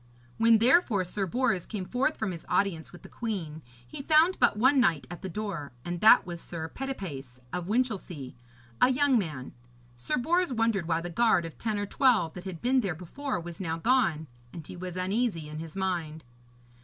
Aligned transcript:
When, 0.39 0.57
therefore, 0.57 1.03
Sir 1.05 1.27
Bors 1.27 1.67
came 1.67 1.85
forth 1.85 2.17
from 2.17 2.31
his 2.31 2.43
audience 2.49 2.91
with 2.91 3.03
the 3.03 3.07
queen, 3.07 3.61
he 3.87 4.01
found 4.01 4.39
but 4.39 4.57
one 4.57 4.79
knight 4.79 5.05
at 5.11 5.21
the 5.21 5.29
door, 5.29 5.73
and 5.85 6.01
that 6.01 6.25
was 6.25 6.41
Sir 6.41 6.69
Petipace 6.69 7.39
of 7.53 7.67
Winchelsea, 7.67 8.35
a 8.81 8.89
young 8.91 9.19
man. 9.19 9.53
Sir 9.97 10.17
Bors 10.17 10.51
wondered 10.51 10.87
why 10.87 11.01
the 11.01 11.11
guard 11.11 11.45
of 11.45 11.55
ten 11.59 11.77
or 11.77 11.85
twelve 11.85 12.33
that 12.33 12.45
had 12.45 12.63
been 12.63 12.81
there 12.81 12.95
before 12.95 13.39
was 13.39 13.59
now 13.61 13.77
gone, 13.77 14.25
and 14.51 14.65
he 14.65 14.75
was 14.75 14.97
uneasy 14.97 15.47
in 15.47 15.59
his 15.59 15.75
mind. 15.75 16.23